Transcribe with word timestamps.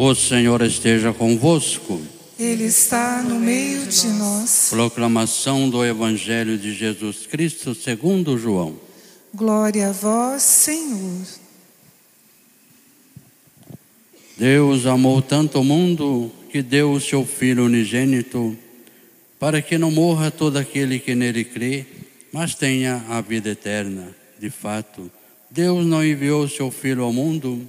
O 0.00 0.14
Senhor 0.14 0.62
esteja 0.62 1.12
convosco. 1.12 2.00
Ele 2.38 2.66
está 2.66 3.20
no 3.20 3.40
meio 3.40 3.84
de 3.84 4.06
nós. 4.10 4.68
Proclamação 4.70 5.68
do 5.68 5.84
Evangelho 5.84 6.56
de 6.56 6.72
Jesus 6.72 7.26
Cristo 7.26 7.74
segundo 7.74 8.38
João. 8.38 8.78
Glória 9.34 9.88
a 9.88 9.92
vós, 9.92 10.40
Senhor. 10.44 11.26
Deus 14.36 14.86
amou 14.86 15.20
tanto 15.20 15.58
o 15.58 15.64
mundo 15.64 16.30
que 16.48 16.62
deu 16.62 16.92
o 16.92 17.00
seu 17.00 17.26
Filho 17.26 17.64
unigênito 17.64 18.56
para 19.36 19.60
que 19.60 19.76
não 19.76 19.90
morra 19.90 20.30
todo 20.30 20.58
aquele 20.58 21.00
que 21.00 21.16
nele 21.16 21.42
crê, 21.42 21.84
mas 22.32 22.54
tenha 22.54 23.04
a 23.08 23.20
vida 23.20 23.48
eterna. 23.48 24.14
De 24.38 24.48
fato, 24.48 25.10
Deus 25.50 25.84
não 25.84 26.04
enviou 26.06 26.44
o 26.44 26.48
seu 26.48 26.70
Filho 26.70 27.02
ao 27.02 27.12
mundo 27.12 27.68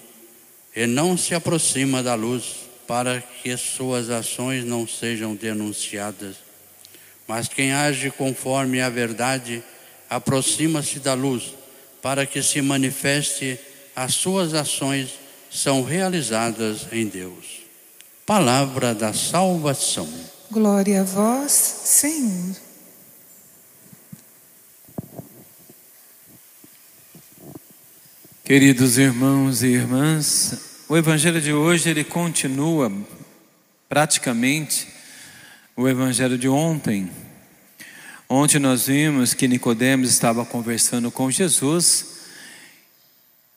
e 0.75 0.87
não 0.87 1.17
se 1.17 1.35
aproxima 1.35 2.01
da 2.01 2.15
luz 2.15 2.61
para 2.87 3.21
que 3.21 3.55
suas 3.57 4.09
ações 4.09 4.65
não 4.65 4.87
sejam 4.87 5.35
denunciadas. 5.35 6.35
Mas 7.27 7.47
quem 7.47 7.73
age 7.73 8.11
conforme 8.11 8.81
a 8.81 8.89
verdade 8.89 9.63
aproxima-se 10.09 10.99
da 10.99 11.13
luz 11.13 11.53
para 12.01 12.25
que 12.25 12.41
se 12.41 12.61
manifeste 12.61 13.59
as 13.95 14.15
suas 14.15 14.53
ações 14.53 15.11
são 15.49 15.83
realizadas 15.83 16.87
em 16.91 17.07
Deus. 17.07 17.61
Palavra 18.25 18.95
da 18.95 19.13
salvação. 19.13 20.07
Glória 20.49 21.01
a 21.01 21.03
vós, 21.03 21.51
Senhor. 21.51 22.70
Queridos 28.51 28.97
irmãos 28.97 29.63
e 29.63 29.67
irmãs, 29.67 30.83
o 30.89 30.97
evangelho 30.97 31.39
de 31.39 31.53
hoje 31.53 31.89
ele 31.89 32.03
continua 32.03 32.91
praticamente 33.87 34.89
o 35.73 35.87
evangelho 35.87 36.37
de 36.37 36.49
ontem. 36.49 37.09
Ontem 38.27 38.59
nós 38.59 38.87
vimos 38.87 39.33
que 39.33 39.47
Nicodemos 39.47 40.09
estava 40.09 40.43
conversando 40.43 41.09
com 41.09 41.31
Jesus 41.31 42.07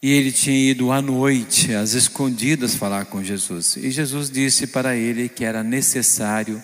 e 0.01 0.13
ele 0.13 0.31
tinha 0.31 0.71
ido 0.71 0.93
à 0.93 1.03
noite, 1.03 1.75
às 1.75 1.95
escondidas, 1.95 2.77
falar 2.77 3.07
com 3.07 3.21
Jesus. 3.21 3.77
E 3.77 3.91
Jesus 3.91 4.31
disse 4.31 4.69
para 4.69 4.95
ele 4.95 5.29
que 5.29 5.45
era 5.45 5.65
necessário 5.65 6.63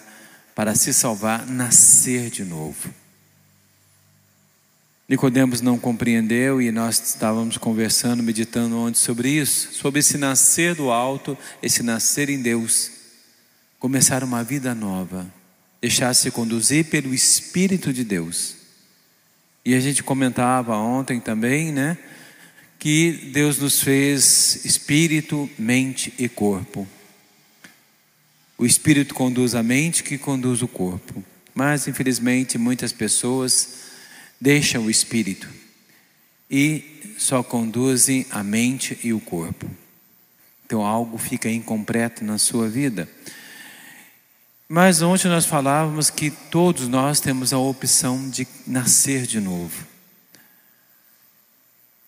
para 0.54 0.76
se 0.76 0.94
salvar 0.94 1.48
nascer 1.48 2.30
de 2.30 2.44
novo. 2.44 2.94
Nicodemos 5.10 5.60
não 5.60 5.76
compreendeu 5.76 6.62
e 6.62 6.70
nós 6.70 7.02
estávamos 7.04 7.56
conversando, 7.56 8.22
meditando 8.22 8.78
ontem 8.78 9.00
sobre 9.00 9.28
isso, 9.28 9.72
sobre 9.72 9.98
esse 9.98 10.16
nascer 10.16 10.76
do 10.76 10.88
alto, 10.88 11.36
esse 11.60 11.82
nascer 11.82 12.30
em 12.30 12.40
Deus, 12.40 12.92
começar 13.80 14.22
uma 14.22 14.44
vida 14.44 14.72
nova, 14.72 15.26
deixar-se 15.80 16.30
conduzir 16.30 16.84
pelo 16.84 17.12
Espírito 17.12 17.92
de 17.92 18.04
Deus. 18.04 18.54
E 19.64 19.74
a 19.74 19.80
gente 19.80 20.00
comentava 20.00 20.76
ontem 20.76 21.18
também, 21.18 21.72
né, 21.72 21.98
que 22.78 23.32
Deus 23.32 23.58
nos 23.58 23.82
fez 23.82 24.64
espírito, 24.64 25.50
mente 25.58 26.14
e 26.20 26.28
corpo. 26.28 26.86
O 28.56 28.64
espírito 28.64 29.12
conduz 29.12 29.56
a 29.56 29.62
mente, 29.64 30.04
que 30.04 30.16
conduz 30.16 30.62
o 30.62 30.68
corpo. 30.68 31.24
Mas 31.52 31.88
infelizmente 31.88 32.56
muitas 32.56 32.92
pessoas 32.92 33.89
deixam 34.40 34.84
o 34.84 34.90
espírito 34.90 35.48
e 36.50 37.14
só 37.18 37.42
conduzem 37.42 38.26
a 38.30 38.42
mente 38.42 38.98
e 39.04 39.12
o 39.12 39.20
corpo. 39.20 39.70
Então 40.64 40.86
algo 40.86 41.18
fica 41.18 41.50
incompleto 41.50 42.24
na 42.24 42.38
sua 42.38 42.68
vida. 42.68 43.08
Mas 44.68 45.02
ontem 45.02 45.28
nós 45.28 45.44
falávamos 45.44 46.10
que 46.10 46.30
todos 46.30 46.88
nós 46.88 47.20
temos 47.20 47.52
a 47.52 47.58
opção 47.58 48.30
de 48.30 48.46
nascer 48.66 49.26
de 49.26 49.40
novo. 49.40 49.84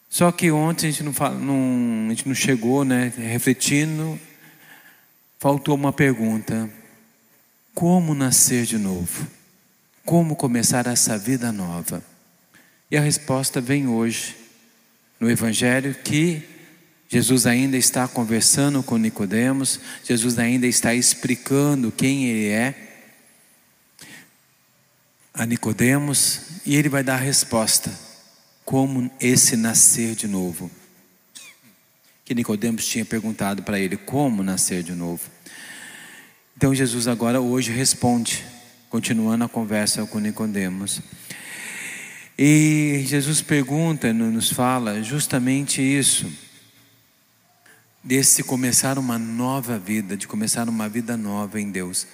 Só 0.09 0.31
que 0.31 0.51
ontem 0.51 0.89
a 0.89 0.91
gente 0.91 1.03
não, 1.03 1.31
não, 1.41 2.07
a 2.07 2.09
gente 2.11 2.29
não 2.29 2.35
chegou, 2.35 2.85
né, 2.85 3.13
refletindo, 3.17 4.19
faltou 5.39 5.75
uma 5.75 5.93
pergunta: 5.93 6.71
como 7.75 8.15
nascer 8.15 8.65
de 8.65 8.79
novo? 8.79 9.27
Como 10.05 10.37
começar 10.37 10.87
essa 10.87 11.19
vida 11.19 11.51
nova? 11.51 12.12
E 12.93 12.97
a 12.99 13.01
resposta 13.01 13.59
vem 13.59 13.89
hoje 13.89 14.37
no 15.19 15.31
evangelho 15.31 15.95
que 16.05 16.43
Jesus 17.09 17.47
ainda 17.47 17.75
está 17.75 18.07
conversando 18.07 18.83
com 18.83 18.99
Nicodemos, 18.99 19.81
Jesus 20.05 20.39
ainda 20.39 20.67
está 20.67 20.95
explicando 20.95 21.91
quem 21.91 22.27
ele 22.27 22.49
é 22.49 22.75
a 25.33 25.47
Nicodemos 25.47 26.61
e 26.67 26.77
ele 26.77 26.91
vai 26.91 27.03
dar 27.03 27.15
a 27.15 27.25
resposta 27.25 27.91
como 28.63 29.11
esse 29.19 29.57
nascer 29.57 30.15
de 30.15 30.29
novo. 30.29 30.71
Que 32.27 32.35
Nicodemos 32.35 32.87
tinha 32.87 33.07
perguntado 33.07 33.63
para 33.63 33.81
ele 33.81 33.97
como 33.97 34.43
nascer 34.43 34.83
de 34.83 34.93
novo. 34.93 35.23
Então 36.55 36.75
Jesus 36.75 37.09
agora 37.09 37.41
hoje 37.41 37.73
responde, 37.73 38.45
continuando 38.91 39.45
a 39.45 39.49
conversa 39.49 40.05
com 40.05 40.19
Nicodemos. 40.19 41.01
E 42.45 43.05
Jesus 43.07 43.41
pergunta, 43.41 44.13
nos 44.13 44.51
fala 44.51 45.01
justamente 45.01 45.81
isso, 45.81 46.29
desse 48.03 48.43
começar 48.43 48.99
uma 48.99 49.17
nova 49.17 49.79
vida, 49.79 50.17
de 50.17 50.27
começar 50.27 50.69
uma 50.69 50.89
vida 50.89 51.17
nova 51.17 51.61
em 51.61 51.71
Deus. 51.71 52.05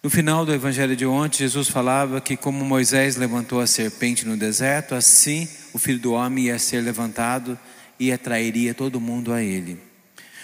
No 0.00 0.08
final 0.08 0.46
do 0.46 0.54
evangelho 0.54 0.94
de 0.94 1.04
ontem, 1.04 1.38
Jesus 1.38 1.66
falava 1.66 2.20
que, 2.20 2.36
como 2.36 2.64
Moisés 2.64 3.16
levantou 3.16 3.60
a 3.60 3.66
serpente 3.66 4.24
no 4.24 4.36
deserto, 4.36 4.94
assim 4.94 5.48
o 5.74 5.80
filho 5.80 5.98
do 5.98 6.12
homem 6.12 6.44
ia 6.44 6.58
ser 6.60 6.80
levantado 6.80 7.58
e 7.98 8.12
atrairia 8.12 8.72
todo 8.72 9.00
mundo 9.00 9.32
a 9.32 9.42
ele. 9.42 9.80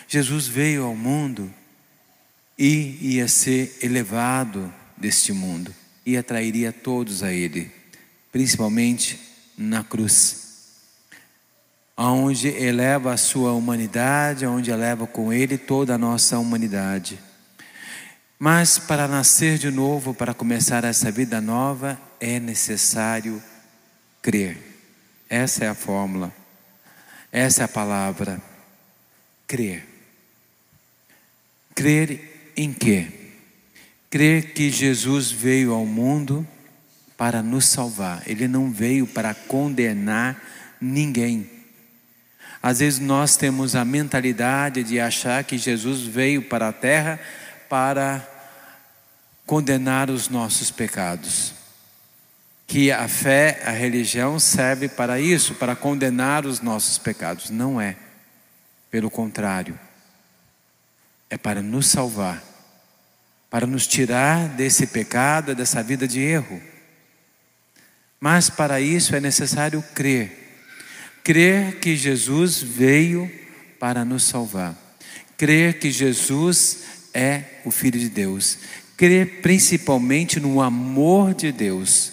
Jesus 0.08 0.48
veio 0.48 0.82
ao 0.82 0.96
mundo 0.96 1.48
e 2.58 2.98
ia 3.00 3.28
ser 3.28 3.78
elevado 3.80 4.74
deste 4.96 5.32
mundo 5.32 5.72
e 6.04 6.16
atrairia 6.16 6.72
todos 6.72 7.22
a 7.22 7.32
ele 7.32 7.83
principalmente 8.34 9.16
na 9.56 9.84
cruz, 9.84 10.80
aonde 11.96 12.48
eleva 12.48 13.12
a 13.12 13.16
sua 13.16 13.52
humanidade, 13.52 14.44
aonde 14.44 14.72
eleva 14.72 15.06
com 15.06 15.32
ele 15.32 15.56
toda 15.56 15.94
a 15.94 15.98
nossa 15.98 16.36
humanidade. 16.40 17.16
Mas 18.36 18.76
para 18.76 19.06
nascer 19.06 19.56
de 19.56 19.70
novo, 19.70 20.12
para 20.12 20.34
começar 20.34 20.82
essa 20.82 21.12
vida 21.12 21.40
nova, 21.40 21.96
é 22.18 22.40
necessário 22.40 23.40
crer. 24.20 24.58
Essa 25.30 25.66
é 25.66 25.68
a 25.68 25.74
fórmula. 25.74 26.34
Essa 27.30 27.62
é 27.62 27.64
a 27.66 27.68
palavra. 27.68 28.42
Crer. 29.46 29.86
Crer 31.72 32.52
em 32.56 32.72
quê? 32.72 33.06
Crer 34.10 34.52
que 34.54 34.72
Jesus 34.72 35.30
veio 35.30 35.72
ao 35.72 35.86
mundo 35.86 36.44
para 37.24 37.42
nos 37.42 37.64
salvar, 37.64 38.22
ele 38.26 38.46
não 38.46 38.70
veio 38.70 39.06
para 39.06 39.32
condenar 39.32 40.38
ninguém. 40.78 41.50
Às 42.62 42.80
vezes 42.80 42.98
nós 42.98 43.34
temos 43.34 43.74
a 43.74 43.82
mentalidade 43.82 44.82
de 44.82 45.00
achar 45.00 45.42
que 45.42 45.56
Jesus 45.56 46.02
veio 46.02 46.42
para 46.42 46.68
a 46.68 46.72
terra 46.72 47.18
para 47.66 48.22
condenar 49.46 50.10
os 50.10 50.28
nossos 50.28 50.70
pecados. 50.70 51.54
Que 52.66 52.92
a 52.92 53.08
fé, 53.08 53.62
a 53.64 53.70
religião 53.70 54.38
serve 54.38 54.86
para 54.86 55.18
isso, 55.18 55.54
para 55.54 55.74
condenar 55.74 56.44
os 56.44 56.60
nossos 56.60 56.98
pecados. 56.98 57.48
Não 57.48 57.80
é. 57.80 57.96
Pelo 58.90 59.10
contrário, 59.10 59.80
é 61.30 61.38
para 61.38 61.62
nos 61.62 61.86
salvar, 61.86 62.44
para 63.48 63.66
nos 63.66 63.86
tirar 63.86 64.46
desse 64.46 64.86
pecado, 64.86 65.54
dessa 65.54 65.82
vida 65.82 66.06
de 66.06 66.20
erro. 66.20 66.73
Mas 68.24 68.48
para 68.48 68.80
isso 68.80 69.14
é 69.14 69.20
necessário 69.20 69.84
crer. 69.94 70.32
Crer 71.22 71.78
que 71.78 71.94
Jesus 71.94 72.62
veio 72.62 73.30
para 73.78 74.02
nos 74.02 74.22
salvar. 74.22 74.74
Crer 75.36 75.78
que 75.78 75.90
Jesus 75.90 76.84
é 77.12 77.60
o 77.66 77.70
Filho 77.70 78.00
de 78.00 78.08
Deus. 78.08 78.56
Crer 78.96 79.42
principalmente 79.42 80.40
no 80.40 80.62
amor 80.62 81.34
de 81.34 81.52
Deus. 81.52 82.12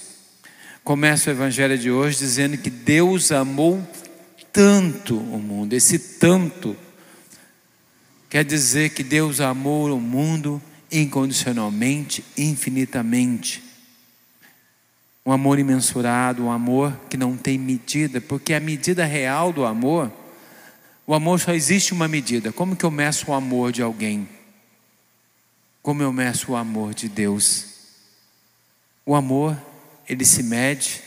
Começa 0.84 1.30
o 1.30 1.34
Evangelho 1.34 1.78
de 1.78 1.90
hoje 1.90 2.18
dizendo 2.18 2.58
que 2.58 2.70
Deus 2.70 3.32
amou 3.32 3.82
tanto 4.52 5.16
o 5.16 5.40
mundo. 5.40 5.72
Esse 5.72 5.98
tanto 5.98 6.76
quer 8.30 8.44
dizer 8.44 8.90
que 8.90 9.02
Deus 9.02 9.40
amou 9.40 9.96
o 9.96 10.02
mundo 10.02 10.62
incondicionalmente, 10.92 12.22
infinitamente. 12.38 13.71
Um 15.26 15.32
amor 15.32 15.60
imensurado, 15.60 16.44
um 16.44 16.52
amor 16.52 17.00
que 17.10 17.16
não 17.16 17.38
tem 17.38 17.58
medida, 17.58 18.20
porque 18.20 18.54
a 18.54 18.60
medida 18.60 19.06
real 19.06 19.54
do 19.54 19.66
amor, 19.66 20.12
o 21.06 21.14
amor 21.14 21.40
só 21.40 21.54
existe 21.54 21.94
uma 21.94 22.08
medida. 22.08 22.52
Como 22.52 22.76
que 22.76 22.84
eu 22.84 22.92
meço 22.92 23.30
o 23.30 23.34
amor 23.34 23.72
de 23.72 23.82
alguém? 23.82 24.28
Como 25.82 26.02
eu 26.02 26.12
meço 26.12 26.52
o 26.52 26.56
amor 26.56 26.94
de 26.94 27.08
Deus? 27.10 27.66
O 29.06 29.16
amor, 29.16 29.58
ele 30.08 30.26
se 30.26 30.44
mede 30.44 31.02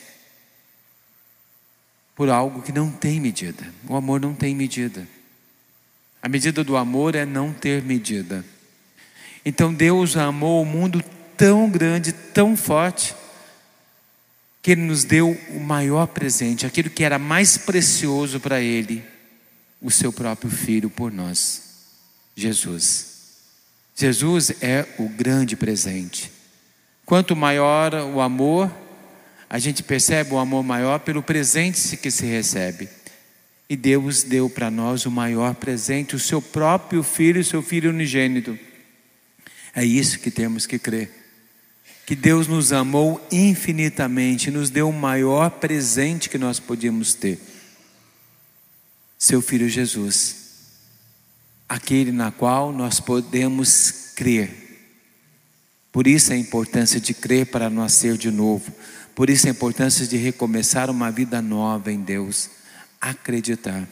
por 2.14 2.28
algo 2.28 2.62
que 2.62 2.72
não 2.72 2.90
tem 2.90 3.20
medida. 3.20 3.72
O 3.88 3.96
amor 3.96 4.20
não 4.20 4.34
tem 4.34 4.54
medida. 4.54 5.06
A 6.22 6.28
medida 6.28 6.64
do 6.64 6.76
amor 6.76 7.14
é 7.14 7.24
não 7.24 7.52
ter 7.52 7.82
medida. 7.82 8.44
Então 9.44 9.74
Deus 9.74 10.16
amou 10.16 10.62
o 10.62 10.66
mundo 10.66 11.02
tão 11.36 11.68
grande, 11.68 12.12
tão 12.12 12.56
forte, 12.56 13.14
que 14.64 14.70
Ele 14.70 14.80
nos 14.80 15.04
deu 15.04 15.38
o 15.50 15.60
maior 15.60 16.06
presente, 16.06 16.64
aquilo 16.64 16.88
que 16.88 17.04
era 17.04 17.18
mais 17.18 17.58
precioso 17.58 18.40
para 18.40 18.62
Ele, 18.62 19.04
o 19.78 19.90
seu 19.90 20.10
próprio 20.10 20.50
Filho 20.50 20.88
por 20.88 21.12
nós, 21.12 21.84
Jesus. 22.34 23.12
Jesus 23.94 24.62
é 24.62 24.86
o 24.98 25.06
grande 25.06 25.54
presente. 25.54 26.32
Quanto 27.04 27.36
maior 27.36 27.92
o 27.92 28.22
amor, 28.22 28.74
a 29.50 29.58
gente 29.58 29.82
percebe 29.82 30.32
o 30.32 30.38
amor 30.38 30.64
maior 30.64 30.98
pelo 31.00 31.22
presente 31.22 31.98
que 31.98 32.10
se 32.10 32.24
recebe. 32.24 32.88
E 33.68 33.76
Deus 33.76 34.22
deu 34.22 34.48
para 34.48 34.70
nós 34.70 35.04
o 35.04 35.10
maior 35.10 35.54
presente, 35.54 36.16
o 36.16 36.18
seu 36.18 36.40
próprio 36.40 37.02
Filho, 37.02 37.42
o 37.42 37.44
seu 37.44 37.62
Filho 37.62 37.90
unigênito. 37.90 38.58
É 39.76 39.84
isso 39.84 40.20
que 40.20 40.30
temos 40.30 40.64
que 40.64 40.78
crer. 40.78 41.23
Que 42.06 42.14
Deus 42.14 42.46
nos 42.46 42.72
amou 42.72 43.26
infinitamente, 43.32 44.50
nos 44.50 44.68
deu 44.68 44.88
o 44.88 44.92
maior 44.92 45.50
presente 45.50 46.28
que 46.28 46.36
nós 46.36 46.60
podíamos 46.60 47.14
ter. 47.14 47.40
Seu 49.18 49.40
Filho 49.40 49.68
Jesus, 49.68 50.36
aquele 51.68 52.12
na 52.12 52.30
qual 52.30 52.72
nós 52.72 53.00
podemos 53.00 54.12
crer. 54.14 54.64
Por 55.90 56.06
isso 56.06 56.32
a 56.32 56.36
importância 56.36 57.00
de 57.00 57.14
crer 57.14 57.46
para 57.46 57.70
nascer 57.70 58.18
de 58.18 58.30
novo. 58.30 58.70
Por 59.14 59.30
isso 59.30 59.46
a 59.46 59.50
importância 59.50 60.06
de 60.06 60.16
recomeçar 60.16 60.90
uma 60.90 61.10
vida 61.10 61.40
nova 61.40 61.90
em 61.90 62.00
Deus. 62.00 62.50
Acreditar. 63.00 63.88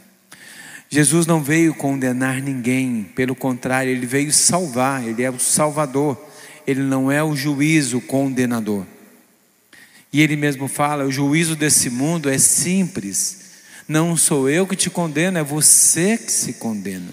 Jesus 0.90 1.26
não 1.26 1.42
veio 1.42 1.74
condenar 1.74 2.42
ninguém, 2.42 3.04
pelo 3.14 3.34
contrário, 3.34 3.90
ele 3.90 4.04
veio 4.04 4.30
salvar, 4.30 5.06
ele 5.06 5.22
é 5.22 5.30
o 5.30 5.38
Salvador, 5.38 6.22
ele 6.66 6.82
não 6.82 7.10
é 7.10 7.22
o 7.22 7.34
juízo 7.34 8.00
condenador. 8.00 8.86
E 10.12 10.20
ele 10.20 10.36
mesmo 10.36 10.68
fala: 10.68 11.04
o 11.04 11.12
juízo 11.12 11.56
desse 11.56 11.88
mundo 11.88 12.28
é 12.28 12.38
simples, 12.38 13.40
não 13.88 14.16
sou 14.16 14.48
eu 14.48 14.66
que 14.66 14.76
te 14.76 14.90
condeno, 14.90 15.38
é 15.38 15.42
você 15.42 16.18
que 16.18 16.30
se 16.30 16.54
condena. 16.54 17.12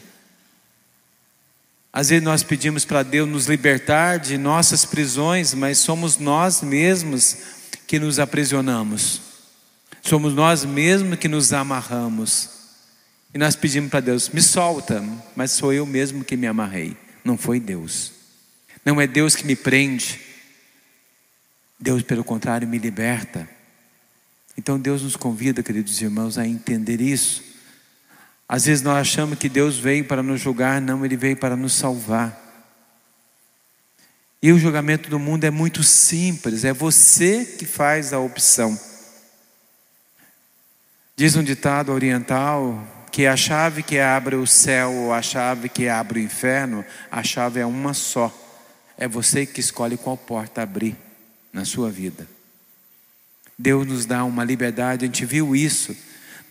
Às 1.92 2.10
vezes 2.10 2.24
nós 2.24 2.44
pedimos 2.44 2.86
para 2.86 3.02
Deus 3.02 3.28
nos 3.28 3.48
libertar 3.48 4.20
de 4.20 4.38
nossas 4.38 4.86
prisões, 4.86 5.54
mas 5.54 5.80
somos 5.80 6.18
nós 6.18 6.62
mesmos 6.62 7.38
que 7.88 7.98
nos 7.98 8.20
aprisionamos, 8.20 9.22
somos 10.02 10.34
nós 10.36 10.64
mesmos 10.64 11.18
que 11.18 11.28
nos 11.28 11.52
amarramos. 11.52 12.50
E 13.34 13.38
nós 13.38 13.56
pedimos 13.56 13.90
para 13.90 14.02
Deus: 14.02 14.30
me 14.30 14.42
solta, 14.42 15.04
mas 15.36 15.52
sou 15.52 15.74
eu 15.74 15.86
mesmo 15.86 16.24
que 16.24 16.38
me 16.38 16.48
amarrei, 16.48 16.96
não 17.24 17.38
foi 17.38 17.60
Deus. 17.60 18.19
Não 18.90 19.00
é 19.00 19.06
Deus 19.06 19.36
que 19.36 19.46
me 19.46 19.56
prende, 19.56 20.20
Deus, 21.80 22.02
pelo 22.02 22.24
contrário, 22.24 22.68
me 22.68 22.80
liberta. 22.80 23.48
Então 24.58 24.80
Deus 24.80 25.04
nos 25.04 25.16
convida, 25.16 25.62
queridos 25.62 26.02
irmãos, 26.02 26.40
a 26.40 26.48
entender 26.48 27.00
isso. 27.00 27.44
Às 28.48 28.66
vezes 28.66 28.82
nós 28.82 28.98
achamos 28.98 29.38
que 29.38 29.48
Deus 29.48 29.78
veio 29.78 30.06
para 30.06 30.24
nos 30.24 30.42
julgar, 30.42 30.82
não, 30.82 31.06
Ele 31.06 31.16
veio 31.16 31.38
para 31.38 31.56
nos 31.56 31.74
salvar. 31.74 32.36
E 34.42 34.52
o 34.52 34.58
julgamento 34.58 35.08
do 35.08 35.20
mundo 35.20 35.44
é 35.44 35.52
muito 35.52 35.84
simples, 35.84 36.66
é 36.66 36.74
você 36.74 37.46
que 37.46 37.68
faz 37.68 38.12
a 38.12 38.18
opção. 38.18 38.76
Diz 41.16 41.36
um 41.36 41.44
ditado 41.44 41.92
oriental 41.92 43.06
que 43.12 43.28
a 43.28 43.38
chave 43.38 43.84
que 43.84 44.00
abre 44.00 44.36
o 44.36 44.48
céu 44.48 44.92
ou 44.92 45.14
a 45.14 45.22
chave 45.22 45.70
que 45.70 45.88
abre 45.88 46.22
o 46.22 46.24
inferno, 46.24 46.84
a 47.12 47.22
chave 47.22 47.60
é 47.60 47.66
uma 47.68 47.94
só. 47.94 48.48
É 49.02 49.08
você 49.08 49.46
que 49.46 49.62
escolhe 49.62 49.96
qual 49.96 50.18
porta 50.18 50.62
abrir 50.62 50.94
na 51.54 51.64
sua 51.64 51.90
vida. 51.90 52.28
Deus 53.58 53.88
nos 53.88 54.06
dá 54.06 54.26
uma 54.26 54.44
liberdade, 54.44 55.06
a 55.06 55.08
gente 55.08 55.26
viu 55.26 55.56
isso. 55.56 55.96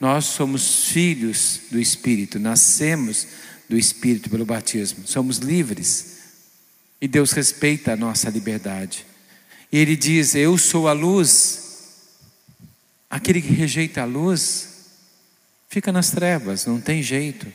Nós 0.00 0.25
somos 0.25 0.87
filhos 0.87 1.61
do 1.71 1.79
Espírito, 1.79 2.39
nascemos 2.39 3.27
do 3.69 3.77
Espírito 3.77 4.31
pelo 4.31 4.47
batismo, 4.47 5.06
somos 5.06 5.37
livres. 5.37 6.21
E 6.99 7.06
Deus 7.06 7.33
respeita 7.33 7.93
a 7.93 7.97
nossa 7.97 8.31
liberdade. 8.31 9.05
E 9.71 9.77
Ele 9.77 9.95
diz: 9.95 10.35
Eu 10.35 10.56
sou 10.56 10.89
a 10.89 10.95
luz. 10.95 11.67
Aquele 13.11 13.43
que 13.43 13.53
rejeita 13.53 14.03
a 14.03 14.06
luz, 14.06 14.87
fica 15.69 15.93
nas 15.93 16.11
trevas, 16.11 16.65
não 16.65 16.81
tem 16.81 17.03
jeito. 17.03 17.47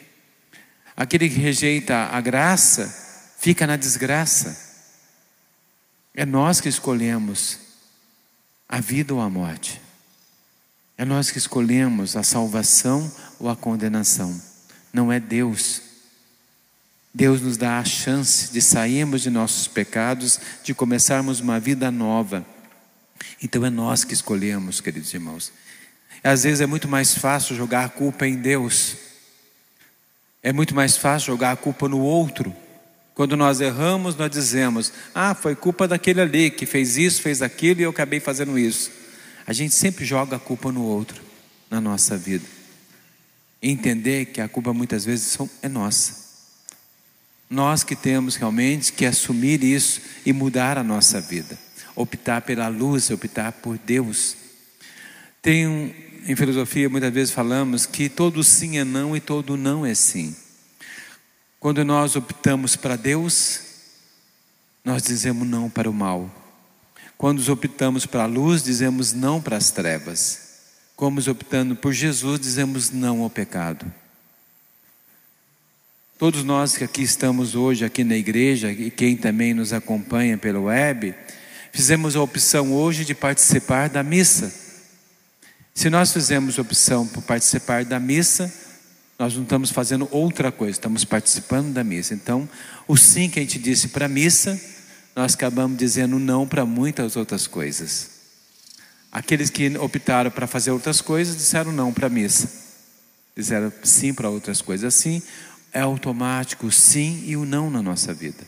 Aquele 0.95 1.27
que 1.27 1.39
rejeita 1.39 1.95
a 1.95 2.21
graça, 2.21 3.33
fica 3.39 3.65
na 3.65 3.75
desgraça. 3.75 4.72
É 6.15 6.25
nós 6.25 6.61
que 6.61 6.69
escolhemos 6.69 7.57
a 8.69 8.79
vida 8.79 9.13
ou 9.13 9.21
a 9.21 9.29
morte. 9.29 9.81
É 10.97 11.03
nós 11.03 11.31
que 11.31 11.37
escolhemos 11.37 12.15
a 12.15 12.23
salvação 12.23 13.11
ou 13.39 13.49
a 13.49 13.55
condenação. 13.55 14.39
Não 14.91 15.11
é 15.11 15.19
Deus. 15.19 15.81
Deus 17.13 17.41
nos 17.41 17.57
dá 17.57 17.79
a 17.79 17.85
chance 17.85 18.51
de 18.51 18.61
sairmos 18.61 19.21
de 19.21 19.29
nossos 19.29 19.67
pecados, 19.67 20.39
de 20.63 20.73
começarmos 20.73 21.39
uma 21.39 21.59
vida 21.59 21.89
nova. 21.91 22.45
Então 23.41 23.65
é 23.65 23.69
nós 23.69 24.03
que 24.03 24.13
escolhemos, 24.13 24.81
queridos 24.81 25.13
irmãos. 25.13 25.51
Às 26.23 26.43
vezes 26.43 26.61
é 26.61 26.65
muito 26.65 26.87
mais 26.87 27.15
fácil 27.15 27.55
jogar 27.55 27.85
a 27.85 27.89
culpa 27.89 28.27
em 28.27 28.37
Deus. 28.37 28.95
É 30.41 30.53
muito 30.53 30.73
mais 30.73 30.95
fácil 30.95 31.27
jogar 31.27 31.51
a 31.51 31.57
culpa 31.57 31.89
no 31.89 31.99
outro. 31.99 32.55
Quando 33.15 33.37
nós 33.37 33.61
erramos, 33.61 34.15
nós 34.15 34.31
dizemos: 34.31 34.91
Ah, 35.13 35.35
foi 35.35 35.55
culpa 35.55 35.87
daquele 35.87 36.21
ali 36.21 36.49
que 36.49 36.65
fez 36.65 36.97
isso, 36.97 37.21
fez 37.21 37.41
aquilo 37.41 37.81
e 37.81 37.83
eu 37.83 37.91
acabei 37.91 38.19
fazendo 38.19 38.57
isso. 38.57 38.91
A 39.45 39.53
gente 39.53 39.75
sempre 39.75 40.05
joga 40.05 40.37
a 40.37 40.39
culpa 40.39 40.71
no 40.71 40.83
outro, 40.83 41.21
na 41.69 41.79
nossa 41.79 42.17
vida. 42.17 42.45
Entender 43.61 44.25
que 44.27 44.41
a 44.41 44.47
culpa 44.47 44.73
muitas 44.73 45.05
vezes 45.05 45.37
é 45.61 45.69
nossa. 45.69 46.23
Nós 47.49 47.83
que 47.83 47.95
temos 47.95 48.35
realmente 48.35 48.91
que 48.91 49.05
assumir 49.05 49.63
isso 49.63 50.01
e 50.25 50.33
mudar 50.33 50.77
a 50.77 50.83
nossa 50.83 51.21
vida. 51.21 51.57
Optar 51.95 52.41
pela 52.41 52.67
luz, 52.67 53.11
optar 53.11 53.51
por 53.51 53.77
Deus. 53.77 54.35
Tem 55.41 55.67
um, 55.67 55.93
em 56.25 56.35
filosofia, 56.35 56.89
muitas 56.89 57.13
vezes 57.13 57.33
falamos 57.33 57.85
que 57.85 58.09
todo 58.09 58.43
sim 58.43 58.79
é 58.79 58.83
não 58.83 59.15
e 59.15 59.19
todo 59.19 59.55
não 59.55 59.85
é 59.85 59.93
sim. 59.93 60.35
Quando 61.63 61.85
nós 61.85 62.17
optamos 62.17 62.75
para 62.75 62.97
Deus, 62.97 63.61
nós 64.83 65.01
dizemos 65.01 65.47
não 65.47 65.69
para 65.69 65.89
o 65.89 65.93
mal. 65.93 66.29
Quando 67.17 67.39
optamos 67.49 68.05
para 68.05 68.23
a 68.23 68.25
luz, 68.25 68.61
dizemos 68.61 69.13
não 69.13 69.41
para 69.41 69.55
as 69.55 69.71
trevas. 69.71 70.57
Como 70.93 71.21
optando 71.21 71.73
por 71.73 71.93
Jesus, 71.93 72.37
dizemos 72.41 72.91
não 72.91 73.21
ao 73.21 73.29
pecado. 73.29 73.89
Todos 76.19 76.43
nós 76.43 76.75
que 76.75 76.83
aqui 76.83 77.01
estamos 77.01 77.55
hoje, 77.55 77.85
aqui 77.85 78.03
na 78.03 78.17
igreja, 78.17 78.69
e 78.69 78.91
quem 78.91 79.15
também 79.15 79.53
nos 79.53 79.71
acompanha 79.71 80.37
pelo 80.37 80.63
web, 80.63 81.15
fizemos 81.71 82.17
a 82.17 82.21
opção 82.21 82.73
hoje 82.73 83.05
de 83.05 83.15
participar 83.15 83.87
da 83.89 84.03
missa. 84.03 84.53
Se 85.73 85.89
nós 85.89 86.11
fizemos 86.11 86.57
opção 86.57 87.07
por 87.07 87.23
participar 87.23 87.85
da 87.85 88.01
missa, 88.01 88.53
nós 89.17 89.35
não 89.35 89.43
estamos 89.43 89.71
fazendo 89.71 90.07
outra 90.11 90.51
coisa, 90.51 90.71
estamos 90.71 91.05
participando 91.05 91.71
da 91.71 91.83
missa. 91.83 92.13
Então, 92.13 92.49
o 92.87 92.97
sim 92.97 93.29
que 93.29 93.39
a 93.39 93.41
gente 93.41 93.59
disse 93.59 93.89
para 93.89 94.05
a 94.05 94.09
missa, 94.09 94.59
nós 95.15 95.35
acabamos 95.35 95.77
dizendo 95.77 96.17
não 96.17 96.47
para 96.47 96.65
muitas 96.65 97.15
outras 97.15 97.47
coisas. 97.47 98.09
Aqueles 99.11 99.49
que 99.49 99.77
optaram 99.77 100.31
para 100.31 100.47
fazer 100.47 100.71
outras 100.71 100.99
coisas 100.99 101.37
disseram 101.37 101.71
não 101.71 101.93
para 101.93 102.07
a 102.07 102.09
missa, 102.09 102.49
disseram 103.37 103.71
sim 103.83 104.13
para 104.13 104.29
outras 104.29 104.61
coisas. 104.61 104.95
Assim, 104.95 105.21
é 105.71 105.81
automático 105.81 106.67
o 106.67 106.71
sim 106.71 107.23
e 107.25 107.37
o 107.37 107.45
não 107.45 107.69
na 107.69 107.81
nossa 107.81 108.13
vida. 108.13 108.43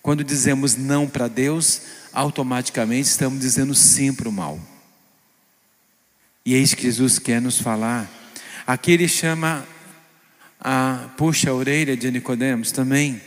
Quando 0.00 0.24
dizemos 0.24 0.76
não 0.76 1.06
para 1.06 1.28
Deus, 1.28 1.82
automaticamente 2.12 3.08
estamos 3.08 3.40
dizendo 3.40 3.74
sim 3.74 4.14
para 4.14 4.28
o 4.28 4.32
mal. 4.32 4.58
E 6.44 6.54
é 6.54 6.58
isso 6.58 6.76
que 6.76 6.84
Jesus 6.84 7.18
quer 7.18 7.42
nos 7.42 7.58
falar. 7.58 8.08
Aqui 8.66 8.90
ele 8.90 9.06
chama 9.06 9.64
a 10.58 11.08
puxa 11.16 11.50
a 11.50 11.54
orelha 11.54 11.96
de 11.96 12.10
Nicodemos 12.10 12.72
também, 12.72 13.22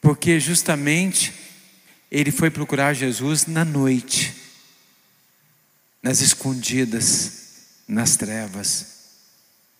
porque 0.00 0.40
justamente 0.40 1.32
ele 2.10 2.32
foi 2.32 2.50
procurar 2.50 2.92
Jesus 2.92 3.46
na 3.46 3.64
noite, 3.64 4.34
nas 6.02 6.20
escondidas, 6.20 7.68
nas 7.86 8.16
trevas. 8.16 8.86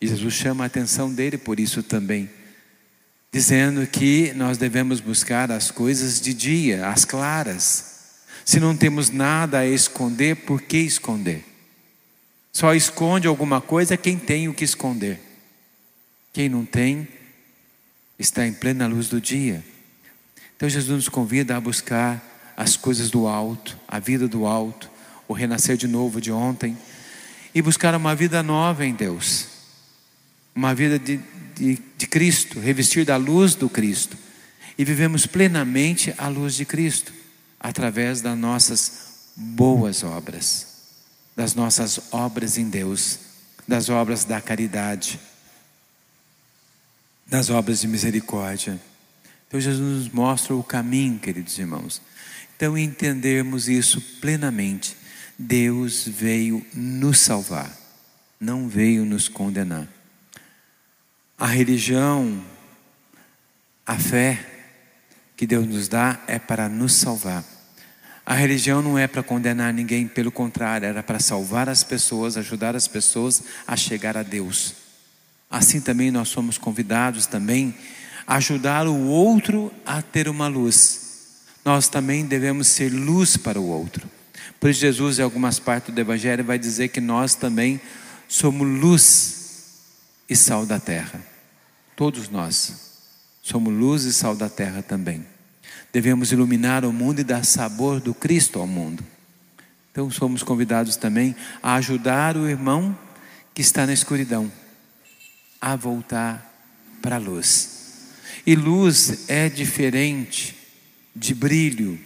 E 0.01 0.07
Jesus 0.07 0.33
chama 0.33 0.63
a 0.63 0.69
atenção 0.69 1.13
dele 1.13 1.37
por 1.37 1.59
isso 1.59 1.83
também, 1.83 2.31
dizendo 3.33 3.85
que 3.85 4.33
nós 4.35 4.59
devemos 4.59 5.01
buscar 5.01 5.51
as 5.51 5.73
coisas 5.73 6.21
de 6.21 6.33
dia, 6.33 6.87
as 6.87 7.05
claras. 7.05 8.13
Se 8.45 8.61
não 8.61 8.77
temos 8.77 9.11
nada 9.11 9.59
a 9.59 9.67
esconder, 9.67 10.37
por 10.37 10.63
que 10.63 10.79
esconder? 10.79 11.52
Só 12.53 12.75
esconde 12.75 13.27
alguma 13.27 13.61
coisa 13.61 13.97
quem 13.97 14.19
tem 14.19 14.49
o 14.49 14.55
que 14.55 14.65
esconder. 14.65 15.21
Quem 16.33 16.49
não 16.49 16.65
tem, 16.65 17.09
está 18.19 18.47
em 18.47 18.53
plena 18.53 18.87
luz 18.87 19.09
do 19.09 19.21
dia. 19.21 19.65
Então 20.57 20.69
Jesus 20.69 20.97
nos 20.97 21.09
convida 21.09 21.57
a 21.57 21.61
buscar 21.61 22.53
as 22.57 22.77
coisas 22.77 23.11
do 23.11 23.27
alto, 23.27 23.79
a 23.89 23.99
vida 23.99 24.29
do 24.29 24.47
alto, 24.47 24.91
o 25.27 25.33
renascer 25.33 25.77
de 25.77 25.89
novo 25.89 26.21
de 26.21 26.31
ontem, 26.31 26.77
e 27.55 27.61
buscar 27.61 27.95
uma 27.95 28.15
vida 28.15 28.43
nova 28.43 28.85
em 28.85 28.95
Deus 28.95 29.53
uma 30.55 30.75
vida 30.75 30.99
de, 30.99 31.19
de, 31.55 31.79
de 31.97 32.07
Cristo, 32.07 32.61
revestir 32.61 33.05
da 33.05 33.17
luz 33.17 33.55
do 33.55 33.69
Cristo. 33.69 34.17
E 34.77 34.85
vivemos 34.85 35.27
plenamente 35.27 36.15
a 36.17 36.29
luz 36.29 36.55
de 36.55 36.65
Cristo, 36.65 37.13
através 37.61 38.21
das 38.21 38.37
nossas 38.37 39.33
boas 39.37 40.03
obras, 40.03 40.72
das 41.35 41.55
nossas 41.55 42.01
obras 42.13 42.59
em 42.59 42.69
Deus, 42.69 43.19
das 43.67 43.89
obras 43.89 44.25
da 44.25 44.41
caridade, 44.41 45.19
das 47.27 47.51
obras 47.51 47.81
de 47.81 47.89
misericórdia. 47.89 48.81
Então 49.49 49.61
Jesus 49.61 50.05
nos 50.05 50.13
mostra 50.13 50.55
o 50.55 50.63
caminho, 50.63 51.19
queridos 51.19 51.59
irmãos. 51.59 52.01
Então 52.57 52.77
entendermos 52.77 53.69
isso 53.69 54.01
plenamente. 54.21 54.97
Deus 55.39 56.07
veio 56.07 56.65
nos 56.75 57.19
salvar, 57.19 57.75
não 58.39 58.69
veio 58.69 59.05
nos 59.05 59.29
condenar. 59.29 59.89
A 61.39 61.47
religião, 61.47 62.45
a 63.85 63.99
fé 63.99 64.39
que 65.37 65.47
Deus 65.47 65.67
nos 65.67 65.89
dá 65.89 66.21
é 66.27 66.39
para 66.39 66.69
nos 66.69 66.93
salvar. 66.95 67.45
A 68.25 68.35
religião 68.35 68.81
não 68.81 68.97
é 68.97 69.07
para 69.07 69.23
condenar 69.23 69.75
ninguém, 69.75 70.07
pelo 70.07 70.31
contrário, 70.31 70.87
era 70.87 71.03
para 71.03 71.19
salvar 71.19 71.69
as 71.69 71.83
pessoas, 71.83 72.37
ajudar 72.37 72.77
as 72.77 72.87
pessoas 72.87 73.43
a 73.67 73.77
chegar 73.77 74.17
a 74.17 74.23
Deus. 74.23 74.75
Assim 75.51 75.81
também 75.81 76.11
nós 76.11 76.29
somos 76.29 76.57
convidados 76.57 77.27
também 77.27 77.75
a 78.27 78.37
ajudar 78.37 78.87
o 78.87 79.07
outro 79.07 79.73
a 79.85 80.01
ter 80.01 80.29
uma 80.29 80.49
luz. 80.49 81.41
Nós 81.65 81.89
também 81.89 82.25
devemos 82.25 82.69
ser 82.69 82.91
luz 82.91 83.37
para 83.37 83.61
o 83.61 83.67
outro. 83.67 84.09
Por 84.59 84.71
isso 84.71 84.81
Jesus 84.81 85.19
em 85.19 85.23
algumas 85.23 85.59
partes 85.59 85.93
do 85.93 86.01
evangelho 86.01 86.45
vai 86.45 86.59
dizer 86.59 86.89
que 86.89 87.01
nós 87.01 87.35
também 87.35 87.81
somos 88.29 88.67
luz 88.67 89.43
e 90.29 90.37
sal 90.37 90.65
da 90.65 90.79
terra. 90.79 91.21
Todos 91.97 92.29
nós 92.29 92.73
somos 93.43 93.75
luz 93.75 94.05
e 94.05 94.13
sal 94.13 94.35
da 94.35 94.49
terra 94.49 94.83
também. 94.83 95.27
Devemos 95.93 96.33
iluminar 96.33 96.85
o 96.85 96.93
mundo 96.93 97.21
e 97.21 97.25
dar 97.25 97.45
sabor 97.45 98.01
do 98.01 98.15
Cristo 98.15 98.59
ao 98.59 98.67
mundo. 98.67 99.05
Então 99.91 100.11
somos 100.11 100.43
convidados 100.43 100.97
também 100.97 101.37
a 101.63 101.75
ajudar 101.75 102.37
o 102.37 102.49
irmão 102.49 102.97
que 103.55 103.61
está 103.61 103.87
na 103.87 103.93
escuridão 103.93 104.51
a 105.61 105.77
voltar 105.77 106.51
para 107.03 107.17
a 107.17 107.19
luz. 107.19 108.09
E 108.47 108.57
luz 108.57 109.29
é 109.29 109.49
diferente 109.49 110.57
de 111.15 111.35
brilho. 111.35 111.99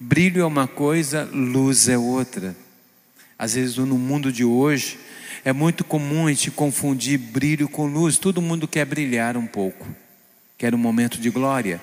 Brilho 0.00 0.42
é 0.42 0.44
uma 0.46 0.66
coisa, 0.66 1.28
luz 1.32 1.88
é 1.88 1.98
outra. 1.98 2.56
Às 3.38 3.54
vezes 3.54 3.76
no 3.76 3.98
mundo 3.98 4.32
de 4.32 4.44
hoje, 4.44 4.98
é 5.44 5.52
muito 5.52 5.84
comum 5.84 6.26
a 6.26 6.30
gente 6.30 6.50
confundir 6.50 7.18
brilho 7.18 7.68
com 7.68 7.86
luz. 7.86 8.18
Todo 8.18 8.42
mundo 8.42 8.66
quer 8.66 8.84
brilhar 8.84 9.36
um 9.36 9.46
pouco, 9.46 9.86
quer 10.56 10.74
um 10.74 10.78
momento 10.78 11.20
de 11.20 11.30
glória. 11.30 11.80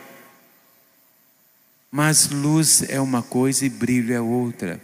Mas 1.96 2.28
luz 2.28 2.84
é 2.90 3.00
uma 3.00 3.24
coisa 3.24 3.66
e 3.66 3.70
brilho 3.70 4.14
é 4.14 4.20
outra. 4.20 4.82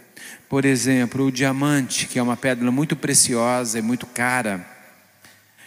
Por 0.48 0.64
exemplo, 0.64 1.26
o 1.26 1.30
diamante, 1.30 2.06
que 2.06 2.18
é 2.18 2.22
uma 2.22 2.38
pedra 2.38 2.70
muito 2.70 2.96
preciosa 2.96 3.78
e 3.78 3.82
muito 3.82 4.06
cara. 4.06 4.66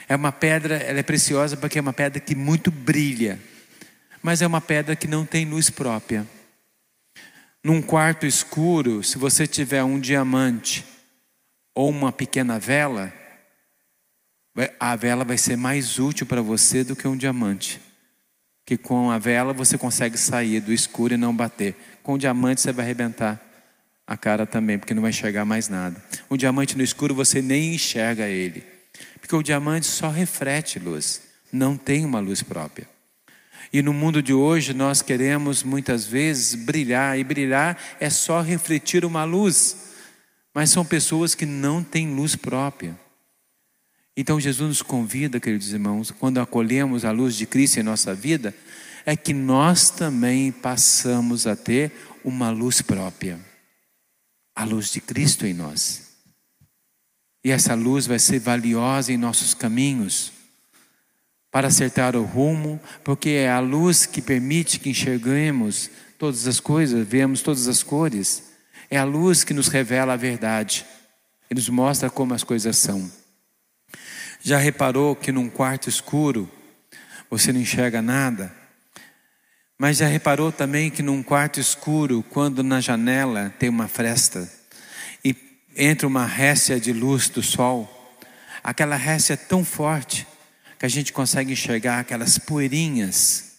É 0.09 0.15
uma 0.15 0.31
pedra, 0.31 0.77
ela 0.77 0.97
é 0.97 1.03
preciosa 1.03 1.55
porque 1.55 1.77
é 1.77 1.81
uma 1.83 1.93
pedra 1.93 2.19
que 2.19 2.33
muito 2.33 2.71
brilha. 2.71 3.39
Mas 4.23 4.41
é 4.41 4.47
uma 4.47 4.59
pedra 4.59 4.95
que 4.95 5.07
não 5.07 5.23
tem 5.23 5.45
luz 5.45 5.69
própria. 5.69 6.25
Num 7.63 7.79
quarto 7.79 8.25
escuro, 8.25 9.03
se 9.03 9.19
você 9.19 9.45
tiver 9.45 9.83
um 9.83 9.99
diamante 9.99 10.83
ou 11.75 11.91
uma 11.91 12.11
pequena 12.11 12.57
vela, 12.57 13.13
a 14.79 14.95
vela 14.95 15.23
vai 15.23 15.37
ser 15.37 15.55
mais 15.55 15.99
útil 15.99 16.25
para 16.25 16.41
você 16.41 16.83
do 16.83 16.95
que 16.95 17.07
um 17.07 17.15
diamante. 17.15 17.84
Que 18.65 18.77
com 18.77 19.11
a 19.11 19.19
vela 19.19 19.53
você 19.53 19.77
consegue 19.77 20.17
sair 20.17 20.59
do 20.59 20.73
escuro 20.73 21.13
e 21.13 21.17
não 21.17 21.35
bater. 21.35 21.75
Com 22.01 22.13
o 22.13 22.17
diamante 22.17 22.61
você 22.61 22.71
vai 22.71 22.85
arrebentar 22.85 23.41
a 24.07 24.15
cara 24.15 24.45
também, 24.45 24.77
porque 24.77 24.93
não 24.93 25.01
vai 25.01 25.11
enxergar 25.11 25.45
mais 25.45 25.67
nada. 25.67 26.03
Um 26.29 26.37
diamante 26.37 26.77
no 26.77 26.83
escuro 26.83 27.15
você 27.15 27.41
nem 27.41 27.75
enxerga 27.75 28.27
ele. 28.27 28.63
Porque 29.19 29.35
o 29.35 29.43
diamante 29.43 29.87
só 29.87 30.09
reflete 30.09 30.79
luz, 30.79 31.21
não 31.51 31.75
tem 31.75 32.05
uma 32.05 32.19
luz 32.19 32.43
própria. 32.43 32.87
E 33.73 33.81
no 33.81 33.93
mundo 33.93 34.21
de 34.21 34.33
hoje 34.33 34.73
nós 34.73 35.01
queremos 35.01 35.63
muitas 35.63 36.05
vezes 36.05 36.55
brilhar, 36.55 37.17
e 37.17 37.23
brilhar 37.23 37.77
é 37.99 38.09
só 38.09 38.41
refletir 38.41 39.03
uma 39.03 39.23
luz. 39.23 39.93
Mas 40.53 40.69
são 40.69 40.85
pessoas 40.85 41.35
que 41.35 41.45
não 41.45 41.83
têm 41.83 42.13
luz 42.15 42.35
própria. 42.35 42.97
Então 44.17 44.39
Jesus 44.39 44.67
nos 44.67 44.81
convida, 44.81 45.39
queridos 45.39 45.73
irmãos, 45.73 46.09
quando 46.11 46.39
acolhemos 46.39 47.03
a 47.03 47.11
luz 47.11 47.35
de 47.35 47.45
Cristo 47.45 47.79
em 47.79 47.83
nossa 47.83 48.13
vida, 48.13 48.55
é 49.05 49.15
que 49.15 49.33
nós 49.33 49.89
também 49.89 50.51
passamos 50.51 51.45
a 51.45 51.55
ter 51.55 51.91
uma 52.23 52.49
luz 52.49 52.81
própria. 52.81 53.39
A 54.55 54.63
luz 54.63 54.89
de 54.91 55.01
Cristo 55.01 55.45
em 55.45 55.53
nós. 55.53 56.15
E 57.43 57.51
essa 57.51 57.75
luz 57.75 58.07
vai 58.07 58.17
ser 58.17 58.39
valiosa 58.39 59.11
em 59.11 59.17
nossos 59.17 59.53
caminhos 59.53 60.31
para 61.51 61.67
acertar 61.67 62.15
o 62.15 62.23
rumo, 62.23 62.81
porque 63.03 63.29
é 63.29 63.51
a 63.51 63.59
luz 63.59 64.05
que 64.05 64.21
permite 64.21 64.79
que 64.79 64.89
enxerguemos 64.89 65.89
todas 66.17 66.47
as 66.47 66.59
coisas, 66.59 67.05
vemos 67.07 67.41
todas 67.41 67.67
as 67.67 67.83
cores. 67.83 68.43
É 68.89 68.97
a 68.97 69.03
luz 69.03 69.43
que 69.43 69.53
nos 69.53 69.67
revela 69.67 70.13
a 70.13 70.17
verdade 70.17 70.85
e 71.51 71.53
nos 71.53 71.69
mostra 71.69 72.09
como 72.09 72.33
as 72.33 72.43
coisas 72.43 72.77
são. 72.77 73.11
Já 74.47 74.59
reparou 74.59 75.15
que 75.15 75.31
num 75.31 75.49
quarto 75.49 75.89
escuro 75.89 76.47
você 77.31 77.51
não 77.51 77.59
enxerga 77.59 77.99
nada? 77.99 78.53
Mas 79.75 79.97
já 79.97 80.05
reparou 80.05 80.51
também 80.51 80.91
que 80.91 81.01
num 81.01 81.23
quarto 81.23 81.59
escuro, 81.59 82.23
quando 82.29 82.61
na 82.61 82.79
janela 82.79 83.51
tem 83.57 83.69
uma 83.69 83.87
fresta 83.87 84.47
e 85.23 85.35
entra 85.75 86.07
uma 86.07 86.27
récia 86.27 86.79
de 86.79 86.93
luz 86.93 87.27
do 87.27 87.41
sol, 87.41 87.89
aquela 88.63 88.95
récia 88.95 89.33
é 89.33 89.35
tão 89.35 89.65
forte 89.65 90.27
que 90.77 90.85
a 90.85 90.89
gente 90.89 91.11
consegue 91.11 91.53
enxergar 91.53 92.01
aquelas 92.01 92.37
poeirinhas 92.37 93.55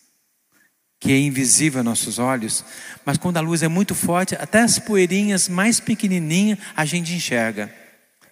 que 1.01 1.11
é 1.11 1.19
invisível 1.19 1.81
a 1.81 1.85
nossos 1.85 2.21
olhos, 2.21 2.65
mas 3.05 3.19
quando 3.19 3.39
a 3.39 3.41
luz 3.41 3.65
é 3.65 3.69
muito 3.69 3.93
forte, 3.93 4.37
até 4.37 4.61
as 4.61 4.79
poeirinhas 4.79 5.49
mais 5.49 5.81
pequenininhas 5.81 6.61
a 6.77 6.85
gente 6.85 7.13
enxerga 7.13 7.75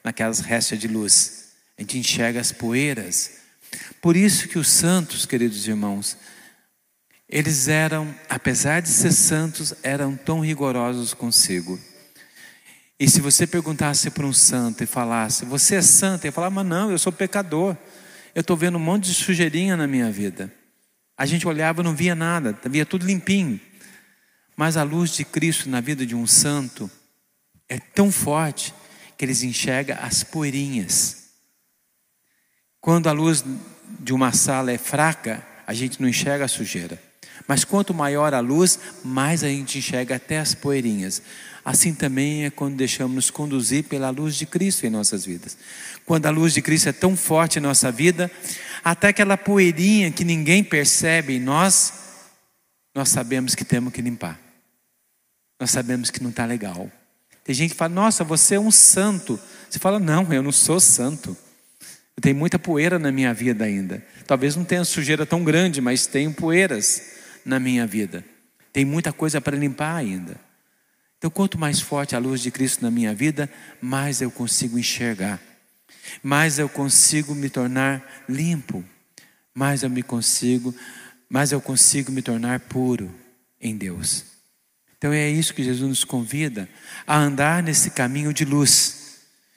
naquelas 0.05 0.39
restas 0.39 0.79
de 0.79 0.87
luz. 0.87 1.44
A 1.77 1.83
gente 1.83 1.99
enxerga 1.99 2.41
as 2.41 2.53
poeiras. 2.53 3.39
Por 4.01 4.17
isso 4.17 4.49
que 4.49 4.59
os 4.59 4.69
santos, 4.69 5.27
queridos 5.27 5.67
irmãos, 5.67 6.17
eles 7.29 7.69
eram, 7.69 8.15
apesar 8.29 8.81
de 8.81 8.89
ser 8.89 9.13
santos, 9.13 9.75
eram 9.83 10.17
tão 10.17 10.41
rigorosos 10.41 11.15
consigo. 11.15 11.81
E 12.99 13.11
se 13.11 13.21
você 13.21 13.47
perguntasse 13.47 14.11
para 14.11 14.27
um 14.27 14.33
santo 14.33 14.85
e 14.85 14.87
falasse, 14.87 15.45
você 15.45 15.77
é 15.77 15.83
santo? 15.83 16.25
Ele 16.25 16.33
falava, 16.33 16.55
mas 16.55 16.67
não, 16.67 16.91
eu 16.91 16.99
sou 16.99 17.13
pecador. 17.13 17.77
Eu 18.35 18.41
estou 18.41 18.57
vendo 18.57 18.77
um 18.77 18.81
monte 18.81 19.07
de 19.07 19.15
sujeirinha 19.15 19.77
na 19.77 19.87
minha 19.87 20.11
vida. 20.11 20.53
A 21.17 21.27
gente 21.27 21.47
olhava 21.47 21.81
e 21.81 21.85
não 21.85 21.95
via 21.95 22.15
nada, 22.15 22.59
via 22.67 22.87
tudo 22.87 23.07
limpinho. 23.07 23.61
Mas 24.57 24.77
a 24.77 24.83
luz 24.83 25.11
de 25.11 25.25
Cristo 25.25 25.69
na 25.69 25.81
vida 25.81 26.07
de 26.07 26.15
um 26.15 26.27
santo 26.27 26.91
é 27.69 27.79
tão 27.79 28.13
forte 28.13 28.73
que 29.17 29.25
eles 29.25 29.43
enxergam 29.43 29.97
as 30.01 30.23
poeirinhas. 30.23 31.24
Quando 32.85 33.07
a 33.07 33.13
luz 33.13 33.43
de 33.99 34.13
uma 34.13 34.31
sala 34.35 34.71
é 34.71 34.77
fraca, 34.77 35.43
a 35.67 35.73
gente 35.73 36.03
não 36.03 36.07
enxerga 36.07 36.45
a 36.45 36.49
sujeira. 36.49 37.03
Mas 37.49 37.65
quanto 37.65 37.95
maior 37.95 38.35
a 38.35 38.41
luz, 38.41 38.79
mais 39.03 39.43
a 39.43 39.49
gente 39.49 39.79
enxerga 39.79 40.17
até 40.17 40.39
as 40.39 40.55
poeirinhas. 40.55 41.23
Assim 41.65 41.95
também 41.95 42.45
é 42.45 42.51
quando 42.51 42.77
deixamos 42.77 43.15
nos 43.15 43.31
conduzir 43.31 43.85
pela 43.85 44.11
luz 44.11 44.37
de 44.37 44.45
Cristo 44.45 44.85
em 44.85 44.91
nossas 44.91 45.25
vidas. 45.25 45.57
Quando 46.05 46.27
a 46.27 46.31
luz 46.31 46.53
de 46.53 46.61
Cristo 46.61 46.91
é 46.91 46.93
tão 46.93 47.17
forte 47.17 47.59
em 47.59 47.63
nossa 47.63 47.91
vida, 47.91 48.31
até 48.85 49.09
aquela 49.09 49.39
poeirinha 49.39 50.11
que 50.11 50.23
ninguém 50.23 50.63
percebe 50.63 51.37
em 51.37 51.41
nós, 51.41 51.95
nós 52.95 53.09
sabemos 53.09 53.55
que 53.55 53.65
temos 53.65 53.95
que 53.95 54.03
limpar. 54.03 54.39
Nós 55.59 55.71
sabemos 55.71 56.11
que 56.11 56.23
não 56.23 56.29
está 56.29 56.45
legal. 56.45 56.93
Tem 57.45 57.55
gente 57.55 57.71
que 57.71 57.79
fala, 57.79 57.95
nossa, 57.95 58.23
você 58.25 58.57
é 58.57 58.61
um 58.61 58.71
santo. 58.71 59.41
Você 59.71 59.79
fala, 59.79 59.99
não, 59.99 60.31
eu 60.31 60.43
não 60.43 60.53
sou 60.53 60.79
santo. 60.79 61.35
Tenho 62.21 62.37
muita 62.37 62.59
poeira 62.59 62.99
na 62.99 63.11
minha 63.11 63.35
vida 63.35 63.65
ainda. 63.65 64.05
Talvez 64.27 64.57
não 64.57 64.65
tenha 64.65 64.85
sujeira 64.85 65.27
tão 65.27 65.43
grande, 65.45 65.81
mas 65.81 66.07
tenho 66.07 66.33
poeiras 66.33 67.03
na 67.45 67.59
minha 67.59 67.87
vida. 67.87 68.25
Tem 68.73 68.85
muita 68.85 69.13
coisa 69.13 69.41
para 69.41 69.57
limpar 69.57 69.97
ainda. 69.97 70.41
Então, 71.19 71.31
quanto 71.31 71.59
mais 71.59 71.81
forte 71.81 72.15
a 72.15 72.19
luz 72.19 72.41
de 72.41 72.51
Cristo 72.51 72.83
na 72.83 72.91
minha 72.91 73.15
vida, 73.15 73.51
mais 73.81 74.21
eu 74.21 74.31
consigo 74.31 74.79
enxergar, 74.79 75.41
mais 76.23 76.59
eu 76.59 76.69
consigo 76.69 77.35
me 77.35 77.49
tornar 77.49 78.25
limpo, 78.29 78.85
mais 79.55 79.83
eu 79.83 79.91
me 79.91 80.03
consigo, 80.03 80.75
mais 81.29 81.51
eu 81.51 81.61
consigo 81.61 82.13
me 82.13 82.21
tornar 82.21 82.61
puro 82.61 83.11
em 83.61 83.77
Deus. 83.77 84.25
Então 84.99 85.13
é 85.13 85.31
isso 85.31 85.55
que 85.55 85.65
Jesus 85.65 85.89
nos 85.89 86.05
convida 86.05 86.69
a 87.07 87.17
andar 87.17 87.63
nesse 87.63 87.91
caminho 87.91 88.33
de 88.33 88.45
luz 88.45 89.04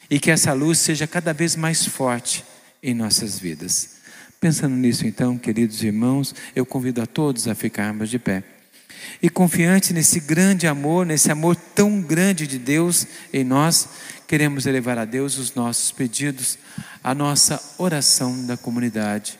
e 0.10 0.20
que 0.20 0.32
essa 0.32 0.54
luz 0.54 0.80
seja 0.80 1.08
cada 1.08 1.34
vez 1.34 1.56
mais 1.56 1.86
forte 1.86 2.44
em 2.82 2.94
nossas 2.94 3.40
vidas. 3.40 3.98
Pensando 4.40 4.76
nisso, 4.76 5.06
então, 5.06 5.38
queridos 5.38 5.84
irmãos, 5.84 6.34
eu 6.56 6.66
convido 6.66 7.02
a 7.02 7.06
todos 7.06 7.48
a 7.48 7.56
ficarmos 7.56 8.10
de 8.10 8.20
pé. 8.20 8.44
E 9.22 9.30
confiante 9.30 9.94
nesse 9.94 10.20
grande 10.20 10.68
amor, 10.68 11.06
nesse 11.06 11.32
amor 11.32 11.56
tão 11.56 12.02
grande 12.02 12.46
de 12.46 12.60
Deus 12.60 13.08
em 13.34 13.44
nós, 13.44 13.90
queremos 14.28 14.66
elevar 14.66 14.98
a 14.98 15.06
Deus 15.06 15.38
os 15.38 15.56
nossos 15.56 15.92
pedidos, 15.92 16.58
a 17.04 17.16
nossa 17.16 17.62
oração 17.78 18.46
da 18.46 18.56
comunidade. 18.56 19.40